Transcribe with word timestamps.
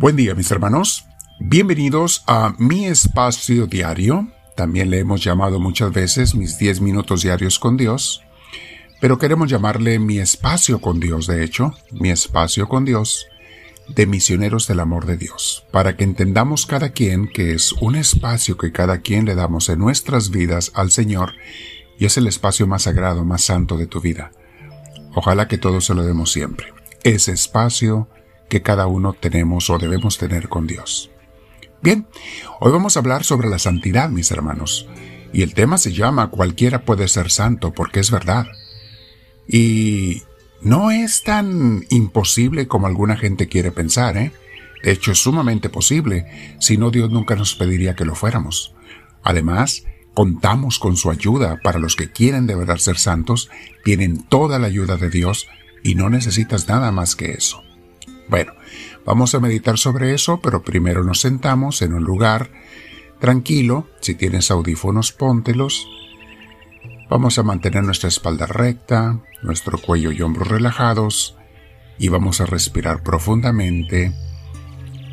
Buen 0.00 0.16
día 0.16 0.34
mis 0.34 0.50
hermanos, 0.50 1.04
bienvenidos 1.40 2.24
a 2.26 2.54
mi 2.56 2.86
espacio 2.86 3.66
diario, 3.66 4.28
también 4.56 4.88
le 4.88 4.98
hemos 4.98 5.22
llamado 5.22 5.60
muchas 5.60 5.92
veces 5.92 6.34
mis 6.34 6.56
10 6.56 6.80
minutos 6.80 7.20
diarios 7.20 7.58
con 7.58 7.76
Dios, 7.76 8.22
pero 8.98 9.18
queremos 9.18 9.50
llamarle 9.50 9.98
mi 9.98 10.18
espacio 10.18 10.80
con 10.80 11.00
Dios, 11.00 11.26
de 11.26 11.44
hecho, 11.44 11.74
mi 11.90 12.08
espacio 12.08 12.66
con 12.66 12.86
Dios, 12.86 13.26
de 13.94 14.06
misioneros 14.06 14.66
del 14.66 14.80
amor 14.80 15.04
de 15.04 15.18
Dios, 15.18 15.66
para 15.70 15.98
que 15.98 16.04
entendamos 16.04 16.64
cada 16.64 16.92
quien 16.92 17.28
que 17.28 17.52
es 17.52 17.74
un 17.74 17.94
espacio 17.94 18.56
que 18.56 18.72
cada 18.72 19.02
quien 19.02 19.26
le 19.26 19.34
damos 19.34 19.68
en 19.68 19.80
nuestras 19.80 20.30
vidas 20.30 20.72
al 20.72 20.90
Señor 20.90 21.34
y 21.98 22.06
es 22.06 22.16
el 22.16 22.26
espacio 22.26 22.66
más 22.66 22.84
sagrado, 22.84 23.26
más 23.26 23.42
santo 23.42 23.76
de 23.76 23.86
tu 23.86 24.00
vida. 24.00 24.32
Ojalá 25.14 25.46
que 25.46 25.58
todos 25.58 25.84
se 25.84 25.94
lo 25.94 26.04
demos 26.04 26.32
siempre. 26.32 26.72
Ese 27.04 27.32
espacio 27.32 28.08
que 28.50 28.60
cada 28.60 28.86
uno 28.86 29.14
tenemos 29.14 29.70
o 29.70 29.78
debemos 29.78 30.18
tener 30.18 30.50
con 30.50 30.66
Dios. 30.66 31.10
Bien, 31.80 32.06
hoy 32.60 32.72
vamos 32.72 32.96
a 32.96 33.00
hablar 33.00 33.24
sobre 33.24 33.48
la 33.48 33.58
santidad, 33.58 34.10
mis 34.10 34.30
hermanos, 34.30 34.86
y 35.32 35.40
el 35.40 35.54
tema 35.54 35.78
se 35.78 35.94
llama 35.94 36.28
Cualquiera 36.28 36.84
puede 36.84 37.08
ser 37.08 37.30
santo, 37.30 37.72
porque 37.72 38.00
es 38.00 38.10
verdad. 38.10 38.46
Y 39.48 40.24
no 40.60 40.90
es 40.90 41.22
tan 41.22 41.86
imposible 41.88 42.68
como 42.68 42.86
alguna 42.86 43.16
gente 43.16 43.48
quiere 43.48 43.72
pensar, 43.72 44.18
¿eh? 44.18 44.32
De 44.82 44.92
hecho, 44.92 45.12
es 45.12 45.18
sumamente 45.18 45.68
posible, 45.68 46.26
si 46.58 46.76
no 46.76 46.90
Dios 46.90 47.10
nunca 47.10 47.36
nos 47.36 47.54
pediría 47.54 47.94
que 47.94 48.04
lo 48.04 48.14
fuéramos. 48.14 48.74
Además, 49.22 49.84
contamos 50.12 50.78
con 50.78 50.96
su 50.96 51.10
ayuda 51.10 51.60
para 51.62 51.78
los 51.78 51.96
que 51.96 52.10
quieren 52.10 52.46
de 52.46 52.56
verdad 52.56 52.78
ser 52.78 52.98
santos, 52.98 53.50
tienen 53.84 54.22
toda 54.22 54.58
la 54.58 54.66
ayuda 54.66 54.96
de 54.96 55.10
Dios 55.10 55.48
y 55.82 55.94
no 55.94 56.10
necesitas 56.10 56.68
nada 56.68 56.92
más 56.92 57.14
que 57.14 57.32
eso. 57.32 57.62
Bueno, 58.30 58.52
vamos 59.04 59.34
a 59.34 59.40
meditar 59.40 59.76
sobre 59.76 60.14
eso, 60.14 60.40
pero 60.40 60.62
primero 60.62 61.02
nos 61.02 61.20
sentamos 61.20 61.82
en 61.82 61.94
un 61.94 62.04
lugar 62.04 62.52
tranquilo. 63.18 63.88
Si 64.00 64.14
tienes 64.14 64.52
audífonos, 64.52 65.10
póntelos. 65.10 65.88
Vamos 67.10 67.40
a 67.40 67.42
mantener 67.42 67.82
nuestra 67.82 68.08
espalda 68.08 68.46
recta, 68.46 69.18
nuestro 69.42 69.78
cuello 69.78 70.12
y 70.12 70.22
hombros 70.22 70.46
relajados 70.46 71.36
y 71.98 72.08
vamos 72.08 72.40
a 72.40 72.46
respirar 72.46 73.02
profundamente, 73.02 74.12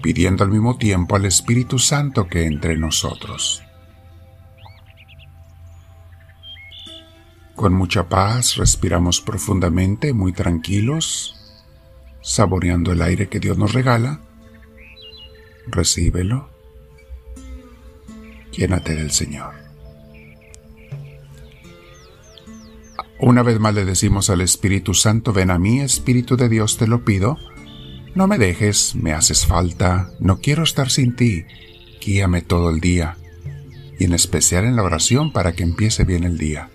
pidiendo 0.04 0.44
al 0.44 0.52
mismo 0.52 0.78
tiempo 0.78 1.16
al 1.16 1.26
Espíritu 1.26 1.80
Santo 1.80 2.28
que 2.28 2.46
entre 2.46 2.78
nosotros. 2.78 3.64
Con 7.56 7.74
mucha 7.74 8.08
paz 8.08 8.58
respiramos 8.58 9.22
profundamente, 9.22 10.14
muy 10.14 10.34
tranquilos 10.34 11.37
saboreando 12.28 12.92
el 12.92 13.02
aire 13.02 13.30
que 13.30 13.40
Dios 13.40 13.58
nos 13.58 13.74
regala. 13.74 14.20
Recíbelo. 15.66 16.50
Llénate 18.52 18.96
del 18.96 19.12
Señor. 19.12 19.54
Una 23.20 23.44
vez 23.44 23.60
más 23.60 23.74
le 23.74 23.86
decimos 23.86 24.30
al 24.30 24.42
Espíritu 24.42 24.94
Santo, 24.94 25.32
ven 25.32 25.50
a 25.50 25.58
mí, 25.58 25.80
Espíritu 25.80 26.36
de 26.36 26.50
Dios, 26.50 26.78
te 26.78 26.86
lo 26.86 27.06
pido. 27.06 27.38
No 28.14 28.28
me 28.28 28.38
dejes, 28.38 28.94
me 28.96 29.14
haces 29.14 29.46
falta, 29.46 30.12
no 30.20 30.40
quiero 30.40 30.64
estar 30.64 30.90
sin 30.90 31.16
ti. 31.16 31.46
Guíame 32.02 32.42
todo 32.42 32.70
el 32.70 32.82
día, 32.82 33.18
y 33.98 34.04
en 34.04 34.14
especial 34.14 34.66
en 34.66 34.76
la 34.76 34.84
oración 34.84 35.32
para 35.32 35.54
que 35.54 35.64
empiece 35.64 36.04
bien 36.04 36.26
el 36.26 36.38
día. 36.38 36.70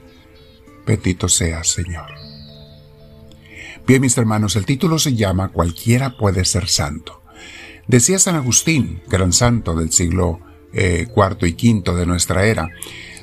Bendito 0.86 1.28
seas, 1.28 1.68
Señor. 1.68 2.21
Bien, 3.86 4.00
mis 4.00 4.16
hermanos, 4.16 4.54
el 4.54 4.64
título 4.64 4.98
se 4.98 5.14
llama 5.14 5.48
Cualquiera 5.48 6.16
puede 6.16 6.44
ser 6.44 6.68
santo. 6.68 7.20
Decía 7.88 8.20
San 8.20 8.36
Agustín, 8.36 9.02
gran 9.08 9.32
santo 9.32 9.74
del 9.74 9.90
siglo 9.90 10.40
IV 10.72 10.74
eh, 10.74 11.08
y 11.58 11.72
V 11.72 11.96
de 11.96 12.06
nuestra 12.06 12.46
era, 12.46 12.68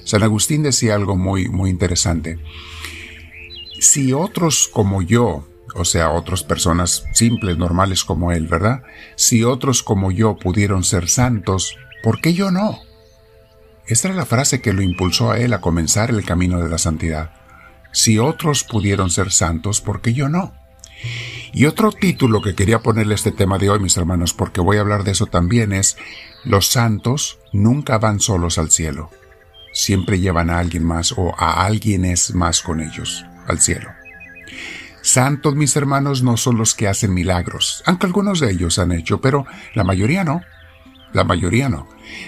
San 0.03 0.21
Agustín 0.21 0.63
decía 0.63 0.95
algo 0.95 1.15
muy, 1.15 1.47
muy 1.47 1.69
interesante. 1.69 2.39
Si 3.79 4.11
otros 4.11 4.67
como 4.67 5.01
yo, 5.01 5.47
o 5.75 5.85
sea, 5.85 6.11
otras 6.11 6.43
personas 6.43 7.05
simples, 7.13 7.57
normales 7.57 8.03
como 8.03 8.33
él, 8.33 8.47
¿verdad? 8.47 8.83
Si 9.15 9.45
otros 9.45 9.81
como 9.81 10.11
yo 10.11 10.35
pudieron 10.35 10.83
ser 10.83 11.07
santos, 11.07 11.77
¿por 12.03 12.19
qué 12.19 12.33
yo 12.33 12.51
no? 12.51 12.79
Esta 13.87 14.09
era 14.09 14.17
la 14.17 14.25
frase 14.25 14.61
que 14.61 14.73
lo 14.73 14.81
impulsó 14.81 15.31
a 15.31 15.39
él 15.39 15.53
a 15.53 15.61
comenzar 15.61 16.09
el 16.09 16.25
camino 16.25 16.61
de 16.61 16.69
la 16.69 16.77
santidad. 16.77 17.38
Si 17.91 18.19
otros 18.19 18.63
pudieron 18.63 19.09
ser 19.09 19.31
santos, 19.31 19.81
¿por 19.81 20.01
qué 20.01 20.13
yo 20.13 20.29
no? 20.29 20.53
Y 21.51 21.65
otro 21.65 21.91
título 21.91 22.41
que 22.41 22.55
quería 22.55 22.79
ponerle 22.79 23.13
a 23.13 23.15
este 23.15 23.31
tema 23.31 23.57
de 23.57 23.69
hoy, 23.69 23.79
mis 23.79 23.97
hermanos, 23.97 24.33
porque 24.33 24.61
voy 24.61 24.77
a 24.77 24.81
hablar 24.81 25.03
de 25.03 25.11
eso 25.11 25.25
también, 25.25 25.73
es 25.73 25.97
Los 26.43 26.67
santos 26.67 27.39
nunca 27.51 27.97
van 27.97 28.19
solos 28.19 28.57
al 28.57 28.69
cielo. 28.69 29.09
Siempre 29.73 30.19
llevan 30.19 30.49
a 30.49 30.59
alguien 30.59 30.83
más 30.83 31.13
o 31.17 31.33
a 31.37 31.65
alguien 31.65 32.05
es 32.05 32.33
más 32.35 32.61
con 32.61 32.81
ellos 32.81 33.25
al 33.47 33.59
cielo. 33.59 33.89
Santos, 35.01 35.55
mis 35.55 35.75
hermanos, 35.75 36.21
no 36.23 36.37
son 36.37 36.57
los 36.57 36.75
que 36.75 36.87
hacen 36.87 37.13
milagros, 37.13 37.81
aunque 37.85 38.05
algunos 38.05 38.39
de 38.39 38.51
ellos 38.51 38.77
han 38.79 38.91
hecho, 38.91 39.21
pero 39.21 39.45
la 39.73 39.83
mayoría 39.83 40.23
no. 40.23 40.41
La 41.13 41.23
mayoría 41.23 41.69
no. 41.69 41.87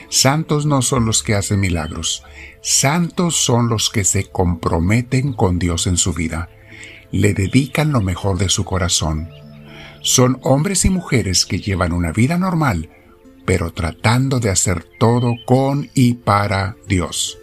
Santos 0.09 0.65
no 0.65 0.81
son 0.81 1.05
los 1.05 1.23
que 1.23 1.35
hacen 1.35 1.59
milagros. 1.59 2.23
Santos 2.61 3.37
son 3.37 3.69
los 3.69 3.89
que 3.89 4.03
se 4.03 4.25
comprometen 4.25 5.33
con 5.33 5.59
Dios 5.59 5.87
en 5.87 5.97
su 5.97 6.13
vida. 6.13 6.49
Le 7.11 7.33
dedican 7.33 7.91
lo 7.91 8.01
mejor 8.01 8.37
de 8.37 8.49
su 8.49 8.63
corazón. 8.63 9.29
Son 10.01 10.39
hombres 10.41 10.85
y 10.85 10.89
mujeres 10.89 11.45
que 11.45 11.59
llevan 11.59 11.91
una 11.91 12.11
vida 12.11 12.37
normal, 12.37 12.89
pero 13.45 13.71
tratando 13.71 14.39
de 14.39 14.49
hacer 14.49 14.83
todo 14.99 15.35
con 15.45 15.89
y 15.93 16.15
para 16.15 16.75
Dios. 16.87 17.37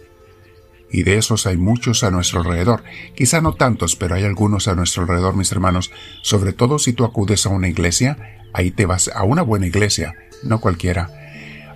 Y 0.91 1.03
de 1.03 1.17
esos 1.17 1.45
hay 1.45 1.55
muchos 1.55 2.03
a 2.03 2.11
nuestro 2.11 2.39
alrededor. 2.39 2.83
Quizá 3.15 3.41
no 3.41 3.53
tantos, 3.53 3.95
pero 3.95 4.15
hay 4.15 4.23
algunos 4.23 4.67
a 4.67 4.75
nuestro 4.75 5.03
alrededor, 5.03 5.35
mis 5.35 5.51
hermanos. 5.51 5.91
Sobre 6.23 6.51
todo 6.51 6.79
si 6.79 6.93
tú 6.93 7.05
acudes 7.05 7.45
a 7.45 7.49
una 7.49 7.69
iglesia, 7.69 8.39
ahí 8.53 8.71
te 8.71 8.87
vas 8.87 9.09
a 9.13 9.23
una 9.23 9.43
buena 9.43 9.67
iglesia, 9.67 10.15
no 10.43 10.59
cualquiera 10.59 11.18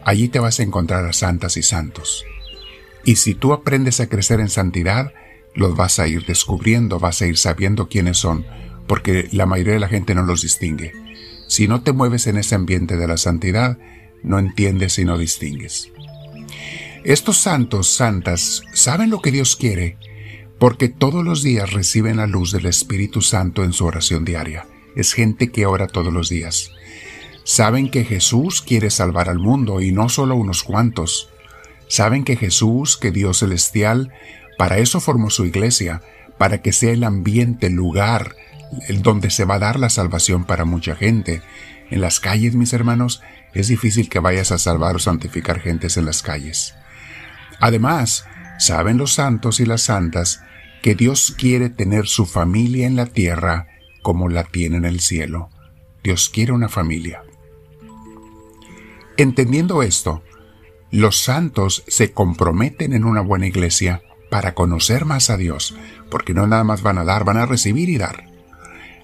allí 0.05 0.27
te 0.27 0.39
vas 0.39 0.59
a 0.59 0.63
encontrar 0.63 1.05
a 1.05 1.13
santas 1.13 1.57
y 1.57 1.63
santos. 1.63 2.25
Y 3.05 3.17
si 3.17 3.35
tú 3.35 3.53
aprendes 3.53 3.99
a 3.99 4.07
crecer 4.07 4.39
en 4.39 4.49
santidad, 4.49 5.13
los 5.55 5.75
vas 5.75 5.99
a 5.99 6.07
ir 6.07 6.25
descubriendo, 6.25 6.99
vas 6.99 7.21
a 7.21 7.27
ir 7.27 7.37
sabiendo 7.37 7.87
quiénes 7.89 8.17
son, 8.17 8.45
porque 8.87 9.27
la 9.31 9.45
mayoría 9.45 9.73
de 9.73 9.79
la 9.79 9.89
gente 9.89 10.15
no 10.15 10.23
los 10.23 10.41
distingue. 10.41 10.93
Si 11.47 11.67
no 11.67 11.81
te 11.81 11.91
mueves 11.91 12.27
en 12.27 12.37
ese 12.37 12.55
ambiente 12.55 12.97
de 12.97 13.07
la 13.07 13.17
santidad, 13.17 13.77
no 14.23 14.39
entiendes 14.39 14.97
y 14.99 15.05
no 15.05 15.17
distingues. 15.17 15.91
Estos 17.03 17.37
santos, 17.37 17.89
santas, 17.89 18.63
saben 18.73 19.09
lo 19.09 19.21
que 19.21 19.31
Dios 19.31 19.57
quiere, 19.57 19.97
porque 20.57 20.87
todos 20.87 21.25
los 21.25 21.43
días 21.43 21.73
reciben 21.73 22.17
la 22.17 22.27
luz 22.27 22.53
del 22.53 22.65
Espíritu 22.65 23.21
Santo 23.21 23.65
en 23.65 23.73
su 23.73 23.85
oración 23.85 24.23
diaria. 24.23 24.65
Es 24.95 25.13
gente 25.13 25.51
que 25.51 25.65
ora 25.65 25.87
todos 25.87 26.13
los 26.13 26.29
días. 26.29 26.71
Saben 27.43 27.89
que 27.89 28.05
Jesús 28.05 28.61
quiere 28.61 28.89
salvar 28.89 29.29
al 29.29 29.39
mundo 29.39 29.81
y 29.81 29.91
no 29.91 30.09
solo 30.09 30.35
unos 30.35 30.63
cuantos. 30.63 31.29
Saben 31.87 32.23
que 32.23 32.37
Jesús, 32.37 32.97
que 32.97 33.11
Dios 33.11 33.39
celestial, 33.39 34.13
para 34.57 34.77
eso 34.77 34.99
formó 34.99 35.29
su 35.29 35.45
iglesia, 35.45 36.01
para 36.37 36.61
que 36.61 36.71
sea 36.71 36.91
el 36.91 37.03
ambiente, 37.03 37.67
el 37.67 37.73
lugar, 37.73 38.35
el 38.87 39.01
donde 39.01 39.29
se 39.29 39.45
va 39.45 39.55
a 39.55 39.59
dar 39.59 39.79
la 39.79 39.89
salvación 39.89 40.45
para 40.45 40.65
mucha 40.65 40.95
gente. 40.95 41.41
En 41.89 42.01
las 42.01 42.19
calles, 42.19 42.55
mis 42.55 42.73
hermanos, 42.73 43.21
es 43.53 43.67
difícil 43.67 44.09
que 44.09 44.19
vayas 44.19 44.51
a 44.51 44.57
salvar 44.57 44.95
o 44.95 44.99
santificar 44.99 45.59
gentes 45.59 45.97
en 45.97 46.05
las 46.05 46.21
calles. 46.21 46.75
Además, 47.59 48.25
saben 48.57 48.97
los 48.97 49.13
santos 49.13 49.59
y 49.59 49.65
las 49.65 49.83
santas 49.83 50.41
que 50.81 50.95
Dios 50.95 51.33
quiere 51.37 51.69
tener 51.69 52.07
su 52.07 52.25
familia 52.25 52.87
en 52.87 52.95
la 52.95 53.05
tierra 53.05 53.67
como 54.01 54.27
la 54.29 54.43
tiene 54.43 54.77
en 54.77 54.85
el 54.85 54.99
cielo. 54.99 55.49
Dios 56.03 56.29
quiere 56.29 56.51
una 56.51 56.67
familia. 56.67 57.22
Entendiendo 59.17 59.83
esto, 59.83 60.23
los 60.91 61.17
santos 61.17 61.83
se 61.87 62.11
comprometen 62.11 62.93
en 62.93 63.03
una 63.03 63.21
buena 63.21 63.47
iglesia 63.47 64.01
para 64.29 64.53
conocer 64.53 65.05
más 65.05 65.29
a 65.29 65.37
Dios, 65.37 65.75
porque 66.09 66.33
no 66.33 66.47
nada 66.47 66.63
más 66.63 66.81
van 66.81 66.97
a 66.97 67.03
dar, 67.03 67.23
van 67.23 67.37
a 67.37 67.45
recibir 67.45 67.89
y 67.89 67.97
dar. 67.97 68.25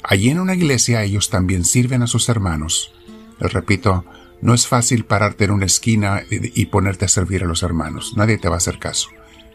Allí 0.04 0.30
en 0.30 0.40
una 0.40 0.56
iglesia 0.56 1.04
ellos 1.04 1.30
también 1.30 1.66
sirven 1.66 2.02
a 2.02 2.08
sus 2.08 2.30
hermanos. 2.30 2.94
Les 3.40 3.54
repito, 3.54 4.06
no 4.42 4.54
es 4.54 4.68
fácil 4.68 5.06
pararte 5.06 5.46
en 5.46 5.52
una 5.52 5.66
esquina 5.66 6.24
y 6.30 6.66
ponerte 6.68 7.06
a 7.06 7.10
servir 7.10 7.44
a 7.44 7.48
los 7.48 7.64
hermanos, 7.64 8.14
nadie 8.16 8.38
te 8.38 8.50
va 8.50 8.56
a 8.56 8.58
hacer 8.58 8.80
caso. 8.80 9.10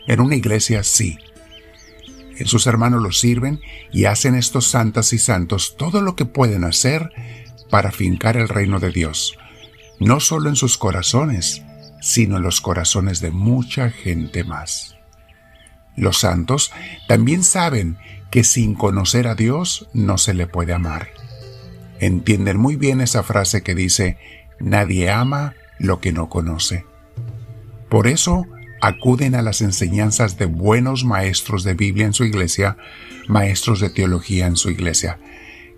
En 0.06 0.21
una 0.21 0.37
iglesia 0.37 0.83
sí. 0.85 1.19
En 2.37 2.47
sus 2.47 2.67
hermanos 2.67 3.03
los 3.03 3.19
sirven 3.19 3.61
y 3.93 4.05
hacen 4.05 4.35
estos 4.35 4.67
santas 4.67 5.12
y 5.12 5.19
santos 5.19 5.77
todo 5.77 6.03
lo 6.03 6.15
que 6.15 6.27
pueden 6.27 6.65
hacer 6.65 7.11
para 7.71 7.91
fincar 7.91 8.37
el 8.37 8.49
reino 8.49 8.81
de 8.81 8.91
Dios, 8.91 9.39
no 10.00 10.20
solo 10.20 10.49
en 10.49 10.56
sus 10.56 10.79
corazones, 10.79 11.62
sino 12.00 12.37
en 12.37 12.43
los 12.43 12.61
corazones 12.61 13.20
de 13.20 13.31
mucha 13.31 13.91
gente 13.91 14.44
más. 14.44 14.96
Los 15.96 16.19
santos 16.19 16.73
también 17.06 17.44
saben 17.44 17.99
que 18.31 18.44
sin 18.44 18.75
conocer 18.75 19.29
a 19.29 19.35
Dios 19.35 19.88
no 19.93 20.19
se 20.19 20.35
le 20.35 20.46
puede 20.46 20.73
amar. 20.73 21.08
Entienden 22.00 22.58
muy 22.58 22.76
bien 22.76 23.00
esa 23.00 23.23
frase 23.23 23.62
que 23.62 23.75
dice, 23.75 24.19
Nadie 24.61 25.11
ama 25.11 25.55
lo 25.79 26.00
que 26.00 26.12
no 26.12 26.29
conoce. 26.29 26.85
Por 27.88 28.06
eso 28.06 28.46
acuden 28.81 29.35
a 29.35 29.43
las 29.43 29.61
enseñanzas 29.61 30.37
de 30.37 30.46
buenos 30.46 31.05
maestros 31.05 31.64
de 31.64 31.75
Biblia 31.75 32.06
en 32.06 32.12
su 32.12 32.25
iglesia, 32.25 32.76
maestros 33.29 33.81
de 33.81 33.91
teología 33.91 34.46
en 34.46 34.56
su 34.56 34.70
iglesia. 34.70 35.19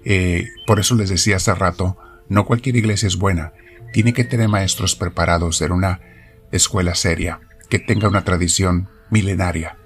Eh, 0.05 0.49
por 0.67 0.81
eso 0.81 0.95
les 0.95 1.09
decía 1.09 1.37
hace 1.37 1.55
rato, 1.55 1.97
no 2.29 2.47
cualquier 2.47 2.77
iglesia 2.77 3.07
es 3.07 3.17
buena. 3.17 3.53
Tiene 3.93 4.13
que 4.13 4.25
tener 4.25 4.49
maestros 4.49 4.95
preparados 4.95 5.61
en 5.63 5.73
una 5.73 6.01
escuela 6.53 6.95
seria, 6.95 7.41
que 7.69 7.79
tenga 7.79 8.09
una 8.09 8.25
tradición 8.25 8.89
milenaria. 9.11 9.77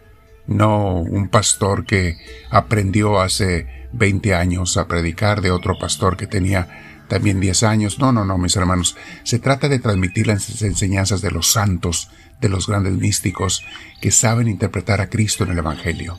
No 0.47 1.01
un 1.01 1.29
pastor 1.29 1.85
que 1.87 2.17
aprendió 2.51 3.21
hace 3.21 3.89
20 3.93 4.35
años 4.35 4.77
a 4.77 4.87
predicar 4.87 5.41
de 5.41 5.51
otro 5.51 5.79
pastor 5.79 6.17
que 6.17 6.27
tenía 6.27 7.05
también 7.09 7.41
10 7.41 7.63
años. 7.65 7.99
No, 7.99 8.13
no, 8.13 8.25
no, 8.25 8.39
mis 8.39 8.57
hermanos. 8.57 8.97
Se 9.25 9.39
trata 9.39 9.69
de 9.69 9.79
transmitir 9.79 10.27
las 10.27 10.63
enseñanzas 10.63 11.21
de 11.21 11.31
los 11.31 11.51
santos, 11.51 12.09
de 12.41 12.49
los 12.49 12.67
grandes 12.67 12.95
místicos 12.95 13.65
que 14.01 14.11
saben 14.11 14.49
interpretar 14.49 15.01
a 15.01 15.11
Cristo 15.11 15.45
en 15.45 15.51
el 15.51 15.59
Evangelio. 15.59 16.19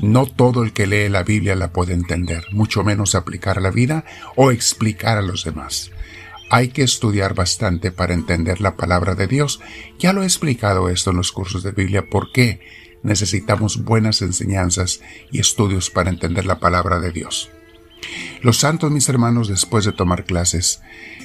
No 0.00 0.26
todo 0.26 0.64
el 0.64 0.72
que 0.72 0.86
lee 0.86 1.08
la 1.08 1.22
Biblia 1.22 1.54
la 1.54 1.72
puede 1.72 1.92
entender, 1.92 2.44
mucho 2.50 2.82
menos 2.82 3.14
aplicar 3.14 3.58
a 3.58 3.60
la 3.60 3.70
vida 3.70 4.04
o 4.34 4.50
explicar 4.50 5.18
a 5.18 5.22
los 5.22 5.44
demás. 5.44 5.90
Hay 6.54 6.68
que 6.68 6.82
estudiar 6.82 7.34
bastante 7.34 7.92
para 7.92 8.12
entender 8.12 8.60
la 8.60 8.76
palabra 8.76 9.14
de 9.14 9.26
Dios. 9.26 9.60
Ya 9.98 10.12
lo 10.12 10.22
he 10.22 10.26
explicado 10.26 10.90
esto 10.90 11.10
en 11.10 11.16
los 11.16 11.32
cursos 11.32 11.62
de 11.62 11.72
Biblia, 11.72 12.10
por 12.10 12.30
qué 12.30 12.60
necesitamos 13.02 13.84
buenas 13.84 14.20
enseñanzas 14.20 15.00
y 15.30 15.40
estudios 15.40 15.88
para 15.88 16.10
entender 16.10 16.44
la 16.44 16.60
palabra 16.60 17.00
de 17.00 17.10
Dios. 17.10 17.48
Los 18.42 18.58
santos, 18.58 18.90
mis 18.90 19.08
hermanos, 19.08 19.48
después 19.48 19.86
de 19.86 19.92
tomar 19.92 20.26
clases, 20.26 20.82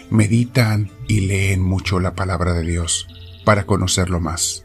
meditan 0.09 0.91
y 1.09 1.19
leen 1.19 1.62
mucho 1.62 2.00
la 2.00 2.15
palabra 2.15 2.53
de 2.53 2.63
Dios 2.63 3.06
para 3.44 3.65
conocerlo 3.65 4.21
más. 4.21 4.63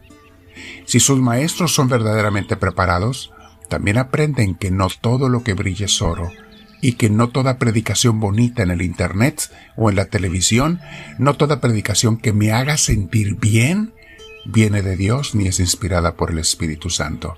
Si 0.85 1.01
sus 1.01 1.19
maestros 1.19 1.75
son 1.75 1.89
verdaderamente 1.89 2.55
preparados, 2.55 3.33
también 3.67 3.97
aprenden 3.97 4.55
que 4.55 4.71
no 4.71 4.87
todo 4.87 5.27
lo 5.27 5.43
que 5.43 5.55
brilla 5.55 5.87
es 5.87 6.01
oro 6.01 6.31
y 6.83 6.93
que 6.93 7.09
no 7.09 7.29
toda 7.29 7.59
predicación 7.59 8.19
bonita 8.19 8.61
en 8.61 8.69
el 8.69 8.81
Internet 8.81 9.49
o 9.77 9.89
en 9.89 9.95
la 9.95 10.07
televisión, 10.07 10.81
no 11.17 11.35
toda 11.35 11.61
predicación 11.61 12.17
que 12.17 12.33
me 12.33 12.51
haga 12.51 12.75
sentir 12.75 13.35
bien, 13.35 13.93
viene 14.45 14.81
de 14.81 14.97
Dios 14.97 15.33
ni 15.33 15.47
es 15.47 15.61
inspirada 15.61 16.17
por 16.17 16.31
el 16.31 16.39
Espíritu 16.39 16.89
Santo. 16.89 17.37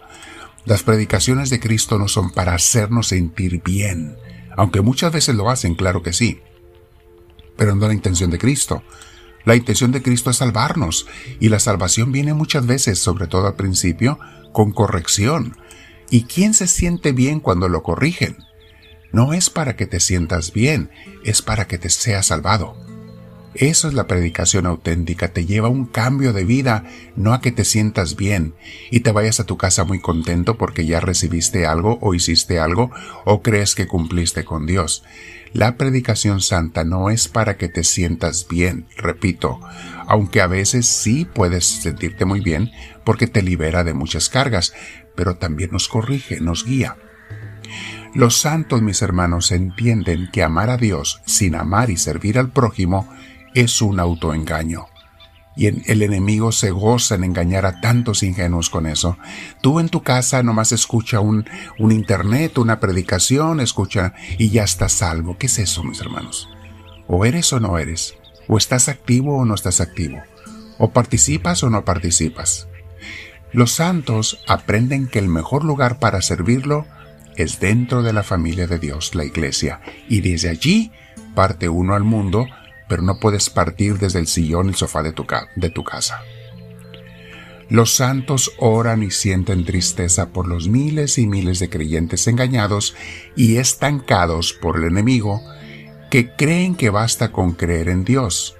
Las 0.65 0.81
predicaciones 0.81 1.51
de 1.51 1.59
Cristo 1.59 1.99
no 1.99 2.07
son 2.07 2.31
para 2.31 2.55
hacernos 2.55 3.09
sentir 3.09 3.61
bien, 3.63 4.17
aunque 4.57 4.81
muchas 4.81 5.13
veces 5.13 5.35
lo 5.35 5.47
hacen, 5.51 5.75
claro 5.75 6.01
que 6.01 6.11
sí, 6.11 6.39
pero 7.55 7.75
no 7.75 7.87
la 7.87 7.93
intención 7.93 8.31
de 8.31 8.39
Cristo. 8.39 8.81
La 9.43 9.55
intención 9.55 9.91
de 9.91 10.01
Cristo 10.01 10.31
es 10.31 10.37
salvarnos, 10.37 11.05
y 11.39 11.49
la 11.49 11.59
salvación 11.59 12.11
viene 12.11 12.33
muchas 12.33 12.65
veces, 12.65 12.97
sobre 12.97 13.27
todo 13.27 13.45
al 13.45 13.55
principio, 13.55 14.17
con 14.53 14.71
corrección. 14.71 15.55
¿Y 16.09 16.23
quién 16.23 16.55
se 16.55 16.65
siente 16.65 17.11
bien 17.11 17.39
cuando 17.39 17.69
lo 17.69 17.83
corrigen? 17.83 18.37
No 19.15 19.31
es 19.31 19.49
para 19.49 19.77
que 19.77 19.85
te 19.85 20.01
sientas 20.01 20.51
bien, 20.51 20.89
es 21.23 21.41
para 21.41 21.69
que 21.69 21.77
te 21.77 21.89
seas 21.89 22.25
salvado. 22.25 22.75
Eso 23.53 23.87
es 23.87 23.93
la 23.93 24.07
predicación 24.07 24.65
auténtica, 24.65 25.29
te 25.29 25.45
lleva 25.45 25.69
a 25.69 25.71
un 25.71 25.85
cambio 25.85 26.33
de 26.33 26.43
vida, 26.43 26.83
no 27.15 27.33
a 27.33 27.39
que 27.39 27.53
te 27.53 27.63
sientas 27.63 28.17
bien 28.17 28.55
y 28.91 28.99
te 28.99 29.13
vayas 29.13 29.39
a 29.39 29.45
tu 29.45 29.55
casa 29.55 29.85
muy 29.85 30.01
contento 30.01 30.57
porque 30.57 30.85
ya 30.85 30.99
recibiste 30.99 31.65
algo 31.65 31.97
o 32.01 32.13
hiciste 32.13 32.59
algo 32.59 32.91
o 33.23 33.41
crees 33.41 33.73
que 33.73 33.87
cumpliste 33.87 34.43
con 34.43 34.65
Dios. 34.65 35.05
La 35.53 35.77
predicación 35.77 36.41
santa 36.41 36.83
no 36.83 37.09
es 37.09 37.29
para 37.29 37.55
que 37.55 37.69
te 37.69 37.85
sientas 37.85 38.45
bien, 38.49 38.85
repito, 38.97 39.61
aunque 40.07 40.41
a 40.41 40.47
veces 40.47 40.87
sí 40.87 41.23
puedes 41.23 41.63
sentirte 41.63 42.25
muy 42.25 42.41
bien 42.41 42.69
porque 43.05 43.27
te 43.27 43.41
libera 43.41 43.85
de 43.85 43.93
muchas 43.93 44.27
cargas, 44.27 44.73
pero 45.15 45.37
también 45.37 45.69
nos 45.71 45.87
corrige, 45.87 46.41
nos 46.41 46.65
guía. 46.65 46.97
Los 48.15 48.37
santos, 48.37 48.81
mis 48.81 49.01
hermanos, 49.01 49.51
entienden 49.51 50.29
que 50.31 50.41
amar 50.41 50.69
a 50.69 50.77
Dios 50.77 51.21
sin 51.25 51.53
amar 51.53 51.89
y 51.89 51.97
servir 51.97 52.39
al 52.39 52.49
prójimo 52.49 53.09
es 53.53 53.81
un 53.81 53.99
autoengaño. 53.99 54.85
Y 55.57 55.67
el 55.67 56.01
enemigo 56.01 56.53
se 56.53 56.71
goza 56.71 57.15
en 57.15 57.25
engañar 57.25 57.65
a 57.65 57.81
tantos 57.81 58.23
ingenuos 58.23 58.69
con 58.69 58.85
eso. 58.87 59.17
Tú 59.59 59.81
en 59.81 59.89
tu 59.89 60.01
casa 60.01 60.43
nomás 60.43 60.71
escucha 60.71 61.19
un, 61.19 61.45
un 61.77 61.91
internet, 61.91 62.57
una 62.57 62.79
predicación, 62.79 63.59
escucha 63.59 64.13
y 64.37 64.49
ya 64.49 64.63
estás 64.63 64.93
salvo. 64.93 65.37
¿Qué 65.37 65.47
es 65.47 65.59
eso, 65.59 65.83
mis 65.83 65.99
hermanos? 65.99 66.47
O 67.07 67.25
eres 67.25 67.51
o 67.51 67.59
no 67.59 67.77
eres. 67.77 68.15
O 68.47 68.57
estás 68.57 68.87
activo 68.87 69.37
o 69.37 69.43
no 69.43 69.55
estás 69.55 69.81
activo. 69.81 70.21
O 70.77 70.91
participas 70.91 71.63
o 71.63 71.69
no 71.69 71.83
participas. 71.83 72.69
Los 73.51 73.73
santos 73.73 74.39
aprenden 74.47 75.07
que 75.07 75.19
el 75.19 75.27
mejor 75.27 75.65
lugar 75.65 75.99
para 75.99 76.21
servirlo 76.21 76.85
es 77.37 77.59
dentro 77.59 78.03
de 78.03 78.13
la 78.13 78.23
familia 78.23 78.67
de 78.67 78.79
Dios, 78.79 79.15
la 79.15 79.25
iglesia, 79.25 79.81
y 80.07 80.21
desde 80.21 80.49
allí 80.49 80.91
parte 81.33 81.69
uno 81.69 81.95
al 81.95 82.03
mundo 82.03 82.47
pero 82.87 83.01
no 83.01 83.19
puedes 83.19 83.49
partir 83.49 83.97
desde 83.97 84.19
el 84.19 84.27
sillón 84.27 84.69
el 84.69 84.75
sofá 84.75 85.03
de 85.03 85.11
tu, 85.11 85.25
de 85.55 85.69
tu 85.69 85.83
casa. 85.83 86.21
Los 87.67 87.95
santos 87.95 88.51
oran 88.59 89.01
y 89.01 89.09
sienten 89.09 89.65
tristeza 89.65 90.29
por 90.29 90.47
los 90.47 90.67
miles 90.67 91.17
y 91.17 91.25
miles 91.25 91.59
de 91.59 91.69
creyentes 91.69 92.27
engañados 92.27 92.95
y 93.35 93.57
estancados 93.57 94.53
por 94.53 94.77
el 94.77 94.83
enemigo 94.83 95.41
que 96.11 96.29
creen 96.35 96.75
que 96.75 96.91
basta 96.91 97.31
con 97.31 97.53
creer 97.53 97.89
en 97.89 98.05
Dios, 98.05 98.55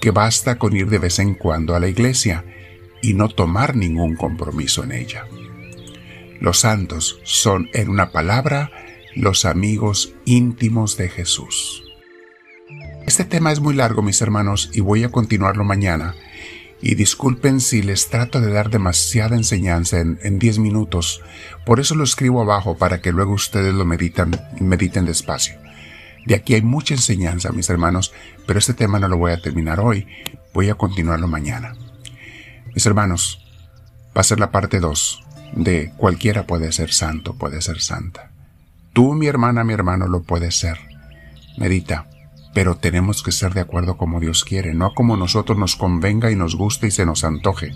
que 0.00 0.10
basta 0.10 0.58
con 0.58 0.74
ir 0.74 0.88
de 0.88 0.98
vez 0.98 1.20
en 1.20 1.34
cuando 1.34 1.76
a 1.76 1.80
la 1.80 1.86
iglesia 1.86 2.44
y 3.02 3.14
no 3.14 3.28
tomar 3.28 3.76
ningún 3.76 4.16
compromiso 4.16 4.82
en 4.82 4.92
ella. 4.92 5.26
Los 6.44 6.58
santos 6.58 7.18
son, 7.22 7.70
en 7.72 7.88
una 7.88 8.12
palabra, 8.12 8.70
los 9.14 9.46
amigos 9.46 10.12
íntimos 10.26 10.98
de 10.98 11.08
Jesús. 11.08 11.82
Este 13.06 13.24
tema 13.24 13.50
es 13.50 13.60
muy 13.60 13.72
largo, 13.72 14.02
mis 14.02 14.20
hermanos, 14.20 14.68
y 14.74 14.80
voy 14.80 15.04
a 15.04 15.08
continuarlo 15.08 15.64
mañana. 15.64 16.14
Y 16.82 16.96
disculpen 16.96 17.62
si 17.62 17.80
les 17.80 18.10
trato 18.10 18.42
de 18.42 18.52
dar 18.52 18.68
demasiada 18.68 19.36
enseñanza 19.36 20.00
en 20.00 20.38
10 20.38 20.58
minutos. 20.58 21.22
Por 21.64 21.80
eso 21.80 21.94
lo 21.94 22.04
escribo 22.04 22.42
abajo 22.42 22.76
para 22.76 23.00
que 23.00 23.10
luego 23.10 23.32
ustedes 23.32 23.72
lo 23.72 23.86
meditan, 23.86 24.38
mediten 24.60 25.06
despacio. 25.06 25.58
De 26.26 26.34
aquí 26.34 26.52
hay 26.52 26.60
mucha 26.60 26.92
enseñanza, 26.92 27.52
mis 27.52 27.70
hermanos, 27.70 28.12
pero 28.46 28.58
este 28.58 28.74
tema 28.74 28.98
no 28.98 29.08
lo 29.08 29.16
voy 29.16 29.32
a 29.32 29.40
terminar 29.40 29.80
hoy. 29.80 30.06
Voy 30.52 30.68
a 30.68 30.74
continuarlo 30.74 31.26
mañana. 31.26 31.74
Mis 32.74 32.84
hermanos, 32.84 33.42
va 34.14 34.20
a 34.20 34.24
ser 34.24 34.38
la 34.40 34.50
parte 34.50 34.78
2 34.78 35.24
de 35.52 35.92
cualquiera 35.96 36.46
puede 36.46 36.72
ser 36.72 36.92
santo, 36.92 37.34
puede 37.34 37.60
ser 37.60 37.80
santa. 37.80 38.30
Tú, 38.92 39.14
mi 39.14 39.26
hermana, 39.26 39.64
mi 39.64 39.72
hermano, 39.72 40.06
lo 40.06 40.22
puedes 40.22 40.56
ser. 40.56 40.78
Medita 41.56 42.06
pero 42.54 42.76
tenemos 42.76 43.22
que 43.22 43.32
ser 43.32 43.52
de 43.52 43.60
acuerdo 43.60 43.98
como 43.98 44.20
Dios 44.20 44.44
quiere, 44.44 44.72
no 44.74 44.94
como 44.94 45.16
nosotros 45.16 45.58
nos 45.58 45.74
convenga 45.74 46.30
y 46.30 46.36
nos 46.36 46.54
guste 46.54 46.86
y 46.86 46.90
se 46.92 47.04
nos 47.04 47.24
antoje. 47.24 47.72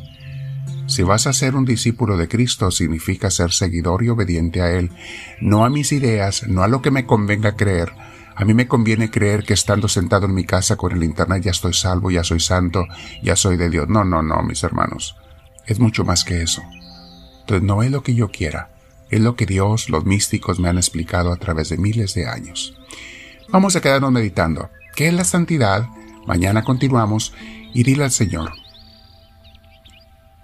Si 0.87 1.03
vas 1.03 1.27
a 1.27 1.35
ser 1.35 1.55
un 1.55 1.67
discípulo 1.67 2.17
de 2.17 2.29
Cristo, 2.29 2.71
significa 2.71 3.31
ser 3.31 3.53
seguidor 3.53 4.05
y 4.05 4.09
obediente 4.09 4.63
a 4.63 4.71
Él, 4.71 4.91
no 5.41 5.67
a 5.67 5.69
mis 5.69 5.93
ideas, 5.93 6.47
no 6.47 6.63
a 6.63 6.69
lo 6.69 6.81
que 6.81 6.93
me 6.93 7.05
convenga 7.05 7.57
creer. 7.57 7.93
A 8.37 8.45
mí 8.45 8.55
me 8.55 8.69
conviene 8.69 9.11
creer 9.11 9.43
que 9.43 9.53
estando 9.53 9.89
sentado 9.89 10.27
en 10.27 10.35
mi 10.35 10.45
casa 10.45 10.77
con 10.77 10.93
el 10.93 11.03
Internet 11.03 11.43
ya 11.43 11.51
estoy 11.51 11.75
salvo, 11.75 12.11
ya 12.11 12.23
soy 12.23 12.39
santo, 12.39 12.87
ya 13.21 13.35
soy 13.35 13.57
de 13.57 13.69
Dios. 13.69 13.89
No, 13.89 14.05
no, 14.05 14.23
no, 14.23 14.43
mis 14.45 14.63
hermanos. 14.63 15.17
Es 15.67 15.81
mucho 15.81 16.05
más 16.05 16.25
que 16.25 16.41
eso. 16.41 16.63
Entonces 17.49 17.67
no 17.67 17.83
es 17.83 17.91
lo 17.91 18.03
que 18.03 18.15
yo 18.15 18.29
quiera, 18.29 18.69
es 19.09 19.21
lo 19.21 19.35
que 19.35 19.47
Dios, 19.47 19.89
los 19.89 20.05
místicos 20.05 20.61
me 20.61 20.69
han 20.69 20.77
explicado 20.77 21.33
a 21.33 21.37
través 21.37 21.71
de 21.71 21.79
miles 21.79 22.13
de 22.13 22.29
años. 22.29 22.79
Vamos 23.49 23.75
a 23.75 23.81
quedarnos 23.81 24.13
meditando. 24.13 24.69
¿Qué 24.95 25.09
es 25.09 25.15
la 25.15 25.25
santidad? 25.25 25.89
Mañana 26.27 26.63
continuamos 26.63 27.33
y 27.73 27.85
dile 27.85 28.05
al 28.05 28.11
Señor. 28.11 28.53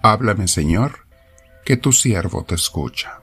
Háblame, 0.01 0.47
Señor, 0.47 1.05
que 1.63 1.77
tu 1.77 1.91
siervo 1.91 2.43
te 2.43 2.55
escucha. 2.55 3.19